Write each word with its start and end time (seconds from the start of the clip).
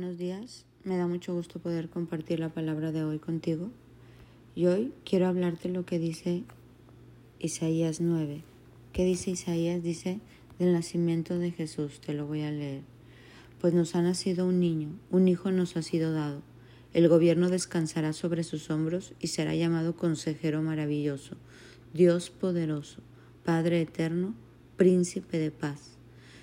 buenos 0.00 0.16
días. 0.16 0.64
Me 0.82 0.96
da 0.96 1.06
mucho 1.06 1.34
gusto 1.34 1.58
poder 1.58 1.90
compartir 1.90 2.40
la 2.40 2.48
palabra 2.48 2.90
de 2.90 3.04
hoy 3.04 3.18
contigo. 3.18 3.70
Y 4.54 4.64
hoy 4.64 4.94
quiero 5.04 5.26
hablarte 5.26 5.68
lo 5.68 5.84
que 5.84 5.98
dice 5.98 6.44
Isaías 7.38 8.00
9. 8.00 8.42
¿Qué 8.94 9.04
dice 9.04 9.32
Isaías? 9.32 9.82
Dice 9.82 10.18
del 10.58 10.72
nacimiento 10.72 11.38
de 11.38 11.50
Jesús. 11.50 12.00
Te 12.00 12.14
lo 12.14 12.26
voy 12.26 12.40
a 12.40 12.50
leer. 12.50 12.80
Pues 13.60 13.74
nos 13.74 13.94
ha 13.94 14.00
nacido 14.00 14.46
un 14.46 14.58
niño, 14.58 14.88
un 15.10 15.28
hijo 15.28 15.50
nos 15.50 15.76
ha 15.76 15.82
sido 15.82 16.14
dado. 16.14 16.40
El 16.94 17.06
gobierno 17.08 17.50
descansará 17.50 18.14
sobre 18.14 18.42
sus 18.42 18.70
hombros 18.70 19.12
y 19.20 19.26
será 19.26 19.54
llamado 19.54 19.96
Consejero 19.96 20.62
Maravilloso, 20.62 21.36
Dios 21.92 22.30
Poderoso, 22.30 23.02
Padre 23.44 23.82
Eterno, 23.82 24.34
Príncipe 24.78 25.36
de 25.36 25.50
Paz. 25.50 25.98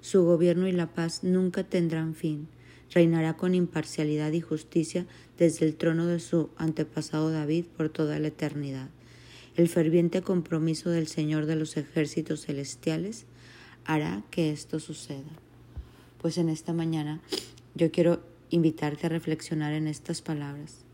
Su 0.00 0.22
gobierno 0.22 0.68
y 0.68 0.72
la 0.72 0.94
paz 0.94 1.24
nunca 1.24 1.64
tendrán 1.64 2.14
fin 2.14 2.46
reinará 2.92 3.36
con 3.36 3.54
imparcialidad 3.54 4.32
y 4.32 4.40
justicia 4.40 5.06
desde 5.38 5.66
el 5.66 5.76
trono 5.76 6.06
de 6.06 6.20
su 6.20 6.50
antepasado 6.56 7.30
David 7.30 7.66
por 7.76 7.88
toda 7.88 8.18
la 8.18 8.28
eternidad. 8.28 8.88
El 9.56 9.68
ferviente 9.68 10.22
compromiso 10.22 10.90
del 10.90 11.06
Señor 11.06 11.46
de 11.46 11.56
los 11.56 11.76
ejércitos 11.76 12.46
celestiales 12.46 13.26
hará 13.84 14.22
que 14.30 14.50
esto 14.50 14.80
suceda. 14.80 15.30
Pues 16.20 16.38
en 16.38 16.48
esta 16.48 16.72
mañana 16.72 17.20
yo 17.74 17.90
quiero 17.90 18.22
invitarte 18.50 19.06
a 19.06 19.10
reflexionar 19.10 19.72
en 19.72 19.86
estas 19.86 20.22
palabras. 20.22 20.84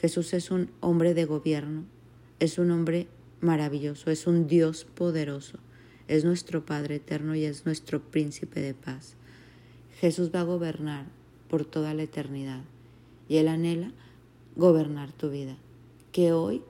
Jesús 0.00 0.34
es 0.34 0.50
un 0.50 0.70
hombre 0.80 1.14
de 1.14 1.24
gobierno, 1.24 1.84
es 2.40 2.58
un 2.58 2.70
hombre 2.70 3.06
maravilloso, 3.40 4.10
es 4.10 4.26
un 4.26 4.46
Dios 4.46 4.84
poderoso, 4.84 5.58
es 6.08 6.24
nuestro 6.24 6.66
Padre 6.66 6.96
eterno 6.96 7.34
y 7.34 7.44
es 7.44 7.66
nuestro 7.66 8.00
príncipe 8.00 8.60
de 8.60 8.74
paz. 8.74 9.14
Jesús 10.00 10.30
va 10.34 10.40
a 10.40 10.44
gobernar 10.44 11.06
por 11.52 11.66
toda 11.66 11.92
la 11.92 12.04
eternidad. 12.04 12.62
Y 13.28 13.36
Él 13.36 13.48
anhela 13.48 13.92
gobernar 14.56 15.12
tu 15.12 15.28
vida. 15.28 15.58
Que 16.10 16.32
hoy, 16.32 16.62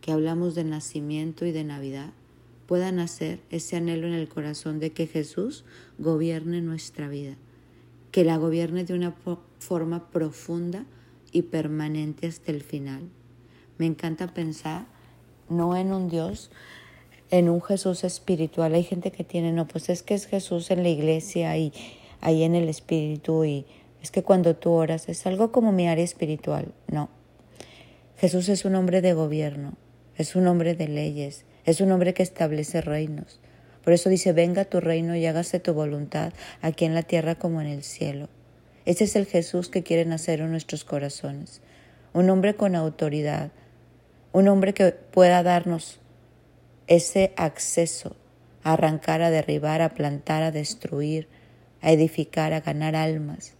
que 0.00 0.10
hablamos 0.10 0.54
de 0.54 0.64
nacimiento 0.64 1.44
y 1.44 1.52
de 1.52 1.64
Navidad, 1.64 2.14
pueda 2.66 2.90
nacer 2.92 3.40
ese 3.50 3.76
anhelo 3.76 4.06
en 4.06 4.14
el 4.14 4.26
corazón 4.26 4.80
de 4.80 4.90
que 4.90 5.06
Jesús 5.06 5.66
gobierne 5.98 6.62
nuestra 6.62 7.10
vida. 7.10 7.36
Que 8.10 8.24
la 8.24 8.38
gobierne 8.38 8.84
de 8.84 8.94
una 8.94 9.14
forma 9.58 10.08
profunda 10.08 10.86
y 11.30 11.42
permanente 11.42 12.26
hasta 12.26 12.52
el 12.52 12.62
final. 12.62 13.02
Me 13.76 13.84
encanta 13.84 14.32
pensar 14.32 14.86
no 15.50 15.76
en 15.76 15.92
un 15.92 16.08
Dios, 16.08 16.50
en 17.30 17.50
un 17.50 17.60
Jesús 17.60 18.02
espiritual. 18.02 18.72
Hay 18.72 18.84
gente 18.84 19.12
que 19.12 19.24
tiene, 19.24 19.52
no, 19.52 19.68
pues 19.68 19.90
es 19.90 20.02
que 20.02 20.14
es 20.14 20.24
Jesús 20.24 20.70
en 20.70 20.82
la 20.84 20.88
iglesia 20.88 21.58
y 21.58 21.70
ahí 22.22 22.44
en 22.44 22.54
el 22.54 22.70
espíritu 22.70 23.44
y 23.44 23.66
es 24.02 24.10
que 24.10 24.22
cuando 24.22 24.56
tú 24.56 24.70
oras 24.70 25.08
es 25.08 25.26
algo 25.26 25.52
como 25.52 25.72
mi 25.72 25.88
área 25.88 26.04
espiritual. 26.04 26.72
No. 26.88 27.08
Jesús 28.16 28.48
es 28.48 28.64
un 28.64 28.74
hombre 28.74 29.02
de 29.02 29.12
gobierno, 29.12 29.74
es 30.16 30.36
un 30.36 30.46
hombre 30.46 30.74
de 30.74 30.88
leyes, 30.88 31.44
es 31.64 31.80
un 31.80 31.92
hombre 31.92 32.14
que 32.14 32.22
establece 32.22 32.80
reinos. 32.80 33.40
Por 33.84 33.92
eso 33.92 34.08
dice, 34.08 34.32
venga 34.32 34.64
tu 34.64 34.80
reino 34.80 35.14
y 35.16 35.26
hágase 35.26 35.60
tu 35.60 35.74
voluntad 35.74 36.32
aquí 36.62 36.84
en 36.84 36.94
la 36.94 37.02
tierra 37.02 37.34
como 37.34 37.60
en 37.60 37.66
el 37.66 37.82
cielo. 37.82 38.28
Ese 38.84 39.04
es 39.04 39.16
el 39.16 39.26
Jesús 39.26 39.68
que 39.68 39.82
quiere 39.82 40.04
nacer 40.04 40.40
en 40.40 40.50
nuestros 40.50 40.84
corazones. 40.84 41.60
Un 42.12 42.30
hombre 42.30 42.54
con 42.54 42.74
autoridad, 42.74 43.50
un 44.32 44.48
hombre 44.48 44.74
que 44.74 44.92
pueda 44.92 45.42
darnos 45.42 46.00
ese 46.86 47.32
acceso 47.36 48.16
a 48.62 48.74
arrancar, 48.74 49.22
a 49.22 49.30
derribar, 49.30 49.82
a 49.82 49.94
plantar, 49.94 50.42
a 50.42 50.52
destruir, 50.52 51.28
a 51.82 51.90
edificar, 51.90 52.52
a 52.52 52.60
ganar 52.60 52.94
almas, 52.94 53.55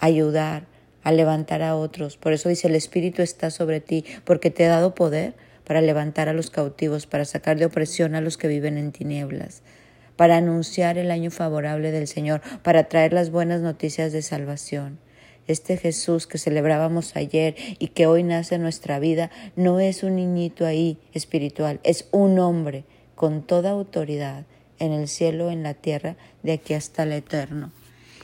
ayudar, 0.00 0.66
a 1.02 1.12
levantar 1.12 1.62
a 1.62 1.76
otros. 1.76 2.16
Por 2.16 2.32
eso 2.32 2.48
dice, 2.48 2.68
el 2.68 2.74
Espíritu 2.74 3.22
está 3.22 3.50
sobre 3.50 3.80
ti, 3.80 4.04
porque 4.24 4.50
te 4.50 4.66
ha 4.66 4.70
dado 4.70 4.94
poder 4.94 5.34
para 5.64 5.80
levantar 5.80 6.28
a 6.28 6.32
los 6.32 6.50
cautivos, 6.50 7.06
para 7.06 7.24
sacar 7.24 7.58
de 7.58 7.66
opresión 7.66 8.14
a 8.14 8.20
los 8.20 8.36
que 8.36 8.48
viven 8.48 8.76
en 8.76 8.92
tinieblas, 8.92 9.62
para 10.16 10.38
anunciar 10.38 10.98
el 10.98 11.10
año 11.10 11.30
favorable 11.30 11.92
del 11.92 12.08
Señor, 12.08 12.40
para 12.62 12.88
traer 12.88 13.12
las 13.12 13.30
buenas 13.30 13.60
noticias 13.60 14.12
de 14.12 14.22
salvación. 14.22 14.98
Este 15.46 15.76
Jesús 15.76 16.26
que 16.26 16.38
celebrábamos 16.38 17.16
ayer 17.16 17.54
y 17.78 17.88
que 17.88 18.06
hoy 18.06 18.22
nace 18.22 18.56
en 18.56 18.62
nuestra 18.62 18.98
vida 18.98 19.30
no 19.56 19.80
es 19.80 20.02
un 20.02 20.16
niñito 20.16 20.66
ahí 20.66 20.98
espiritual, 21.12 21.80
es 21.82 22.08
un 22.10 22.38
hombre 22.38 22.84
con 23.14 23.42
toda 23.42 23.70
autoridad 23.70 24.44
en 24.78 24.92
el 24.92 25.08
cielo, 25.08 25.50
en 25.50 25.62
la 25.62 25.74
tierra, 25.74 26.16
de 26.42 26.52
aquí 26.52 26.74
hasta 26.74 27.02
el 27.02 27.12
eterno. 27.12 27.70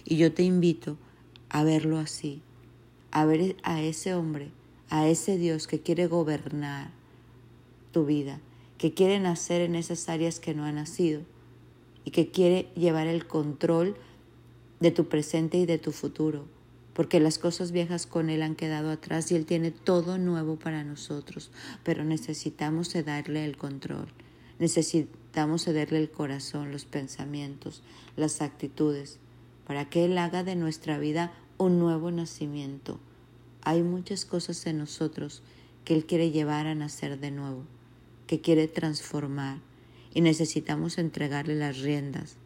Y 0.04 0.16
yo 0.16 0.32
te 0.32 0.42
invito 0.42 0.98
a 1.56 1.64
verlo 1.64 1.96
así, 1.96 2.42
a 3.12 3.24
ver 3.24 3.56
a 3.62 3.80
ese 3.80 4.12
hombre, 4.12 4.50
a 4.90 5.08
ese 5.08 5.38
Dios 5.38 5.66
que 5.66 5.80
quiere 5.80 6.06
gobernar 6.06 6.90
tu 7.92 8.04
vida, 8.04 8.40
que 8.76 8.92
quiere 8.92 9.18
nacer 9.20 9.62
en 9.62 9.74
esas 9.74 10.06
áreas 10.10 10.38
que 10.38 10.52
no 10.52 10.66
ha 10.66 10.72
nacido 10.72 11.22
y 12.04 12.10
que 12.10 12.30
quiere 12.30 12.68
llevar 12.74 13.06
el 13.06 13.26
control 13.26 13.96
de 14.80 14.90
tu 14.90 15.08
presente 15.08 15.56
y 15.56 15.64
de 15.64 15.78
tu 15.78 15.92
futuro, 15.92 16.44
porque 16.92 17.20
las 17.20 17.38
cosas 17.38 17.72
viejas 17.72 18.06
con 18.06 18.28
Él 18.28 18.42
han 18.42 18.54
quedado 18.54 18.90
atrás 18.90 19.32
y 19.32 19.36
Él 19.36 19.46
tiene 19.46 19.70
todo 19.70 20.18
nuevo 20.18 20.56
para 20.56 20.84
nosotros, 20.84 21.50
pero 21.84 22.04
necesitamos 22.04 22.90
cederle 22.90 23.46
el 23.46 23.56
control, 23.56 24.08
necesitamos 24.58 25.64
cederle 25.64 26.00
el 26.00 26.10
corazón, 26.10 26.70
los 26.70 26.84
pensamientos, 26.84 27.82
las 28.14 28.42
actitudes, 28.42 29.20
para 29.66 29.88
que 29.88 30.04
Él 30.04 30.18
haga 30.18 30.44
de 30.44 30.54
nuestra 30.54 30.98
vida 30.98 31.32
un 31.58 31.78
nuevo 31.78 32.10
nacimiento. 32.10 32.98
Hay 33.62 33.82
muchas 33.82 34.24
cosas 34.24 34.66
en 34.66 34.78
nosotros 34.78 35.42
que 35.84 35.94
Él 35.94 36.06
quiere 36.06 36.30
llevar 36.30 36.66
a 36.66 36.74
nacer 36.74 37.18
de 37.18 37.30
nuevo, 37.30 37.64
que 38.26 38.40
quiere 38.40 38.68
transformar 38.68 39.58
y 40.12 40.20
necesitamos 40.20 40.98
entregarle 40.98 41.54
las 41.54 41.78
riendas, 41.80 42.36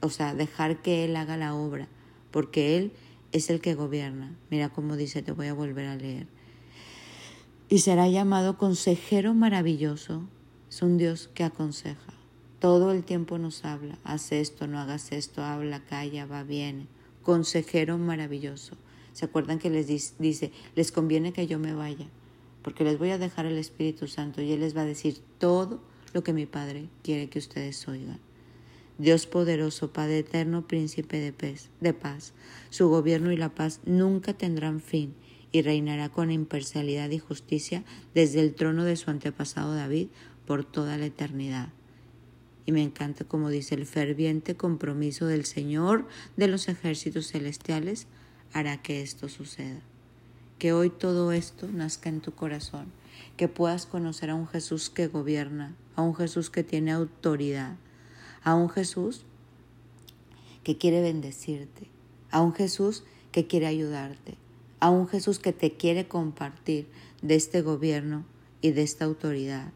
o 0.00 0.10
sea, 0.10 0.34
dejar 0.34 0.82
que 0.82 1.04
Él 1.04 1.16
haga 1.16 1.36
la 1.36 1.54
obra, 1.54 1.88
porque 2.30 2.76
Él 2.76 2.92
es 3.32 3.50
el 3.50 3.60
que 3.60 3.74
gobierna. 3.74 4.34
Mira 4.50 4.68
cómo 4.68 4.96
dice, 4.96 5.22
te 5.22 5.32
voy 5.32 5.46
a 5.46 5.54
volver 5.54 5.86
a 5.86 5.96
leer. 5.96 6.26
Y 7.68 7.78
será 7.78 8.08
llamado 8.08 8.58
consejero 8.58 9.32
maravilloso. 9.34 10.28
Es 10.68 10.82
un 10.82 10.98
Dios 10.98 11.30
que 11.34 11.44
aconseja. 11.44 12.14
Todo 12.58 12.92
el 12.92 13.04
tiempo 13.04 13.38
nos 13.38 13.64
habla, 13.64 13.98
haz 14.04 14.32
esto, 14.32 14.66
no 14.66 14.78
hagas 14.78 15.12
esto, 15.12 15.42
habla, 15.42 15.80
calla, 15.84 16.26
va, 16.26 16.42
viene. 16.42 16.88
Consejero 17.22 17.98
maravilloso. 17.98 18.76
¿Se 19.12 19.24
acuerdan 19.24 19.58
que 19.58 19.70
les 19.70 19.86
dice, 20.18 20.52
les 20.74 20.92
conviene 20.92 21.32
que 21.32 21.46
yo 21.46 21.58
me 21.58 21.74
vaya? 21.74 22.06
Porque 22.62 22.84
les 22.84 22.98
voy 22.98 23.10
a 23.10 23.18
dejar 23.18 23.46
el 23.46 23.58
Espíritu 23.58 24.06
Santo 24.06 24.42
y 24.42 24.52
Él 24.52 24.60
les 24.60 24.76
va 24.76 24.82
a 24.82 24.86
decir 24.86 25.18
todo 25.38 25.80
lo 26.12 26.22
que 26.22 26.32
mi 26.32 26.46
Padre 26.46 26.88
quiere 27.02 27.28
que 27.28 27.38
ustedes 27.38 27.86
oigan. 27.88 28.18
Dios 28.98 29.26
poderoso, 29.26 29.92
Padre 29.92 30.18
eterno, 30.18 30.68
príncipe 30.68 31.18
de 31.18 31.56
de 31.80 31.94
paz. 31.94 32.34
Su 32.68 32.88
gobierno 32.88 33.32
y 33.32 33.36
la 33.36 33.48
paz 33.48 33.80
nunca 33.86 34.34
tendrán 34.34 34.80
fin 34.80 35.14
y 35.52 35.62
reinará 35.62 36.10
con 36.10 36.30
imparcialidad 36.30 37.10
y 37.10 37.18
justicia 37.18 37.82
desde 38.14 38.40
el 38.40 38.54
trono 38.54 38.84
de 38.84 38.96
su 38.96 39.10
antepasado 39.10 39.74
David 39.74 40.08
por 40.46 40.64
toda 40.64 40.98
la 40.98 41.06
eternidad. 41.06 41.70
Y 42.66 42.72
me 42.72 42.82
encanta 42.82 43.24
como 43.24 43.48
dice 43.48 43.74
el 43.74 43.86
ferviente 43.86 44.56
compromiso 44.56 45.26
del 45.26 45.44
Señor 45.44 46.06
de 46.36 46.48
los 46.48 46.68
ejércitos 46.68 47.28
celestiales 47.28 48.06
hará 48.52 48.82
que 48.82 49.02
esto 49.02 49.28
suceda. 49.28 49.80
Que 50.58 50.72
hoy 50.72 50.90
todo 50.90 51.32
esto 51.32 51.68
nazca 51.68 52.08
en 52.08 52.20
tu 52.20 52.32
corazón, 52.32 52.92
que 53.36 53.48
puedas 53.48 53.86
conocer 53.86 54.30
a 54.30 54.34
un 54.34 54.46
Jesús 54.46 54.90
que 54.90 55.06
gobierna, 55.06 55.74
a 55.96 56.02
un 56.02 56.14
Jesús 56.14 56.50
que 56.50 56.62
tiene 56.64 56.92
autoridad, 56.92 57.76
a 58.42 58.54
un 58.54 58.68
Jesús 58.68 59.24
que 60.62 60.76
quiere 60.76 61.00
bendecirte, 61.00 61.88
a 62.30 62.42
un 62.42 62.52
Jesús 62.52 63.04
que 63.32 63.46
quiere 63.46 63.66
ayudarte, 63.66 64.36
a 64.80 64.90
un 64.90 65.08
Jesús 65.08 65.38
que 65.38 65.52
te 65.52 65.72
quiere 65.72 66.08
compartir 66.08 66.88
de 67.22 67.34
este 67.34 67.62
gobierno 67.62 68.24
y 68.60 68.72
de 68.72 68.82
esta 68.82 69.04
autoridad. 69.04 69.72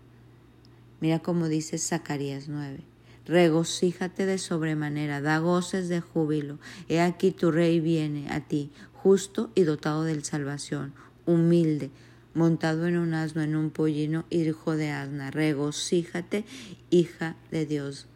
Mira 1.05 1.19
cómo 1.19 1.49
dice 1.49 1.77
Zacarías 1.77 2.49
9. 2.49 2.79
Regocíjate 3.27 4.25
de 4.25 4.39
sobremanera, 4.39 5.21
da 5.21 5.37
goces 5.37 5.91
de 5.91 6.01
júbilo. 6.01 6.59
He 6.89 7.03
aquí 7.03 7.31
tu 7.31 7.51
rey 7.51 7.79
viene 7.79 8.31
a 8.31 8.41
ti, 8.41 8.71
justo 8.95 9.51
y 9.55 9.65
dotado 9.65 10.05
de 10.05 10.25
salvación, 10.25 10.95
humilde, 11.27 11.91
montado 12.33 12.87
en 12.87 12.97
un 12.97 13.13
asno, 13.13 13.43
en 13.43 13.55
un 13.55 13.69
pollino, 13.69 14.25
hijo 14.31 14.77
de 14.77 14.93
asna. 14.93 15.31
Regocíjate, 15.31 16.47
hija 16.89 17.37
de 17.51 17.67
Dios. 17.67 18.07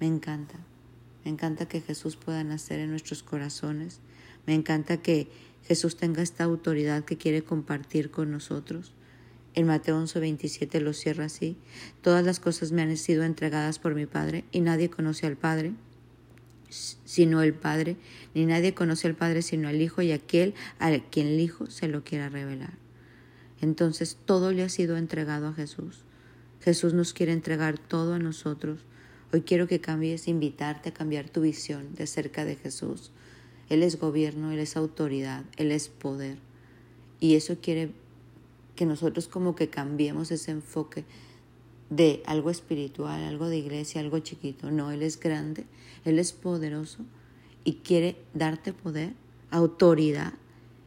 Me 0.00 0.08
encanta. 0.08 0.58
Me 1.24 1.30
encanta 1.30 1.68
que 1.68 1.82
Jesús 1.82 2.16
pueda 2.16 2.42
nacer 2.42 2.80
en 2.80 2.90
nuestros 2.90 3.22
corazones. 3.22 4.00
Me 4.44 4.54
encanta 4.54 4.96
que 4.96 5.28
Jesús 5.68 5.96
tenga 5.96 6.20
esta 6.20 6.42
autoridad 6.42 7.04
que 7.04 7.16
quiere 7.16 7.44
compartir 7.44 8.10
con 8.10 8.32
nosotros. 8.32 8.92
En 9.54 9.66
Mateo 9.66 10.00
11:27 10.00 10.80
lo 10.80 10.92
cierra 10.92 11.26
así. 11.26 11.56
Todas 12.02 12.24
las 12.24 12.40
cosas 12.40 12.72
me 12.72 12.82
han 12.82 12.96
sido 12.96 13.24
entregadas 13.24 13.78
por 13.78 13.94
mi 13.94 14.06
Padre 14.06 14.44
y 14.50 14.60
nadie 14.60 14.90
conoce 14.90 15.26
al 15.26 15.36
Padre 15.36 15.74
sino 17.04 17.42
el 17.42 17.54
Padre, 17.54 17.96
ni 18.34 18.46
nadie 18.46 18.74
conoce 18.74 19.06
al 19.06 19.14
Padre 19.14 19.42
sino 19.42 19.68
al 19.68 19.80
Hijo 19.80 20.02
y 20.02 20.12
aquel 20.12 20.54
a 20.78 20.90
quien 20.98 21.28
el 21.28 21.40
Hijo 21.40 21.70
se 21.70 21.88
lo 21.88 22.02
quiera 22.02 22.28
revelar. 22.28 22.74
Entonces 23.60 24.18
todo 24.24 24.52
le 24.52 24.62
ha 24.62 24.68
sido 24.68 24.96
entregado 24.96 25.48
a 25.48 25.54
Jesús. 25.54 26.00
Jesús 26.60 26.94
nos 26.94 27.12
quiere 27.12 27.32
entregar 27.32 27.78
todo 27.78 28.14
a 28.14 28.18
nosotros. 28.18 28.80
Hoy 29.32 29.42
quiero 29.42 29.68
que 29.68 29.80
cambies, 29.80 30.28
invitarte 30.28 30.90
a 30.90 30.94
cambiar 30.94 31.28
tu 31.28 31.42
visión 31.42 31.94
de 31.94 32.06
cerca 32.06 32.44
de 32.44 32.56
Jesús. 32.56 33.12
Él 33.68 33.82
es 33.82 33.98
gobierno, 33.98 34.50
Él 34.52 34.58
es 34.58 34.76
autoridad, 34.76 35.44
Él 35.56 35.72
es 35.72 35.88
poder. 35.88 36.38
Y 37.20 37.36
eso 37.36 37.58
quiere 37.60 37.92
que 38.76 38.86
nosotros 38.86 39.28
como 39.28 39.54
que 39.54 39.68
cambiemos 39.68 40.30
ese 40.30 40.50
enfoque 40.50 41.04
de 41.90 42.22
algo 42.26 42.50
espiritual, 42.50 43.22
algo 43.22 43.48
de 43.48 43.58
iglesia, 43.58 44.00
algo 44.00 44.18
chiquito. 44.18 44.70
No, 44.70 44.90
Él 44.90 45.02
es 45.02 45.20
grande, 45.20 45.66
Él 46.04 46.18
es 46.18 46.32
poderoso 46.32 47.04
y 47.64 47.74
quiere 47.76 48.16
darte 48.32 48.72
poder, 48.72 49.14
autoridad 49.50 50.34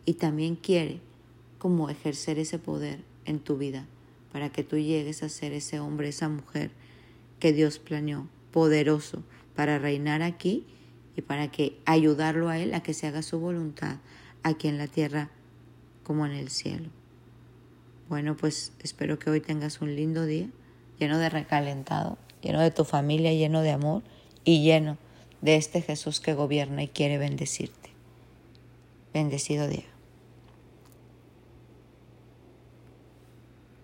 y 0.06 0.14
también 0.14 0.56
quiere 0.56 1.00
como 1.58 1.90
ejercer 1.90 2.40
ese 2.40 2.60
poder 2.60 3.04
en 3.26 3.40
tu 3.40 3.58
vida 3.58 3.86
para 4.32 4.52
que 4.52 4.64
tú 4.64 4.78
llegues 4.78 5.24
a 5.24 5.30
ser 5.30 5.54
ese 5.54 5.80
hombre, 5.80 6.10
esa 6.10 6.30
mujer 6.30 6.72
que 7.40 7.54
Dios 7.54 7.80
planeó, 7.80 8.28
poderoso, 8.52 9.24
para 9.56 9.80
reinar 9.80 10.22
aquí 10.22 10.66
y 11.16 11.22
para 11.22 11.50
que 11.50 11.80
ayudarlo 11.86 12.50
a 12.50 12.60
Él 12.60 12.74
a 12.74 12.84
que 12.84 12.94
se 12.94 13.08
haga 13.08 13.24
su 13.24 13.40
voluntad 13.40 13.98
aquí 14.44 14.68
en 14.68 14.78
la 14.78 14.88
tierra 14.88 15.32
como 16.04 16.26
en 16.26 16.34
el 16.34 16.50
cielo. 16.50 16.90
Bueno, 18.10 18.38
pues 18.38 18.72
espero 18.84 19.20
que 19.20 19.30
hoy 19.30 19.42
tengas 19.42 19.82
un 19.82 19.96
lindo 19.96 20.26
día 20.26 20.48
lleno 20.98 21.18
de 21.18 21.30
recalentado, 21.30 22.18
lleno 22.42 22.62
de 22.62 22.72
tu 22.72 22.86
familia, 22.86 23.34
lleno 23.34 23.62
de 23.62 23.72
amor 23.72 24.02
y 24.46 24.64
lleno 24.64 24.98
de 25.42 25.58
este 25.58 25.82
Jesús 25.82 26.20
que 26.20 26.34
gobierna 26.34 26.84
y 26.84 26.88
quiere 26.88 27.18
bendecirte. 27.18 27.92
Bendecido 29.14 29.68
día. 29.68 29.97